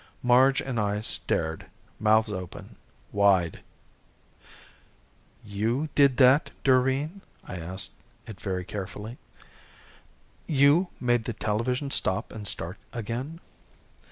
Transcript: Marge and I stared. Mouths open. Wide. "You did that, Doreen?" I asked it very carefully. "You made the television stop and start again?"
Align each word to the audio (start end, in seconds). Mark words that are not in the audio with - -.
Marge 0.23 0.61
and 0.61 0.79
I 0.79 1.01
stared. 1.01 1.67
Mouths 1.99 2.31
open. 2.31 2.75
Wide. 3.11 3.59
"You 5.45 5.89
did 5.93 6.17
that, 6.17 6.49
Doreen?" 6.63 7.21
I 7.43 7.57
asked 7.57 7.97
it 8.25 8.41
very 8.41 8.65
carefully. 8.65 9.19
"You 10.47 10.89
made 10.99 11.25
the 11.25 11.33
television 11.33 11.91
stop 11.91 12.31
and 12.33 12.47
start 12.47 12.77
again?" 12.91 13.41